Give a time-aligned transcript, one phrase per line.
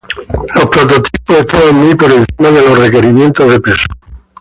[0.55, 3.85] Los prototipos estaban muy por encima de los requerimientos de peso.